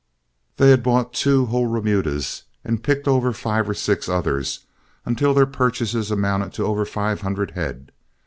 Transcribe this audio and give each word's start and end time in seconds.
They 0.57 0.71
had 0.71 0.81
bought 0.81 1.13
two 1.13 1.45
whole 1.45 1.67
remudas, 1.67 2.41
and 2.63 2.81
picked 2.81 3.07
over 3.07 3.31
five 3.33 3.69
or 3.69 3.75
six 3.75 4.09
others 4.09 4.61
until 5.05 5.35
their 5.35 5.45
purchases 5.45 6.09
amounted 6.09 6.53
to 6.53 6.65
over 6.65 6.85
five 6.85 7.21
hundred 7.21 7.51
head. 7.51 7.91